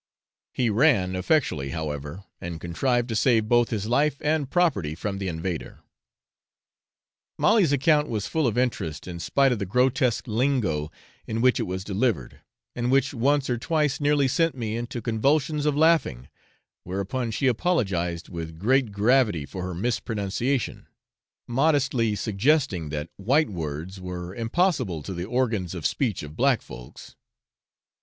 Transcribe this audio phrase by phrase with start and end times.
[0.51, 5.27] He ran effectually, however, and contrived to save both his life and property from the
[5.27, 5.81] invader.
[7.37, 10.91] Molly's account was full of interest, in spite of the grotesque lingo
[11.27, 12.39] in which it was delivered,
[12.75, 16.29] and which once or twice nearly sent me into convulsions of laughing,
[16.83, 20.87] whereupon she apologized with great gravity for her mispronunciation,
[21.45, 27.15] modestly suggesting that white words were impossible to the organs of speech of black folks.